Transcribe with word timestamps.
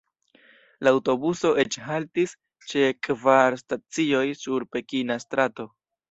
La 0.85 0.91
aŭtobuso 0.93 1.49
eĉ 1.63 1.75
haltis 1.89 2.31
ĉe 2.71 2.85
kvar 3.07 3.57
stacioj 3.61 4.23
sur 4.45 4.65
pekina 4.77 5.19
strato. 5.25 5.67